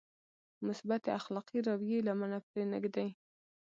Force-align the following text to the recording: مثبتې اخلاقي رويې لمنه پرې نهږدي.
مثبتې 0.67 1.09
اخلاقي 1.19 1.59
رويې 1.67 1.99
لمنه 2.07 2.37
پرې 2.47 2.63
نهږدي. 2.71 3.07